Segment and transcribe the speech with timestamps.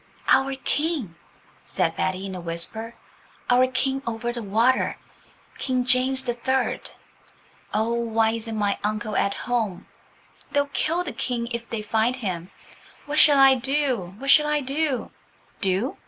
[0.29, 1.13] "Our King,"
[1.63, 6.89] said Betty in a whisper–"our King over the water–King James the Third.
[7.71, 9.85] Oh, why isn't my uncle at home?
[10.51, 12.49] They'll kill the King if they find him.
[13.05, 14.15] What shall I do?
[14.17, 15.11] What shall I do?"
[15.61, 15.97] "Do?"